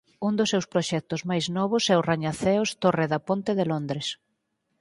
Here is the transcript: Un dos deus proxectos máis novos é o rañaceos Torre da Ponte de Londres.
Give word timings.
Un 0.27 0.33
dos 0.39 0.51
deus 0.53 0.69
proxectos 0.73 1.21
máis 1.29 1.45
novos 1.57 1.83
é 1.93 1.95
o 2.01 2.05
rañaceos 2.11 2.69
Torre 2.83 3.05
da 3.11 3.19
Ponte 3.27 3.51
de 3.59 3.65
Londres. 3.71 4.07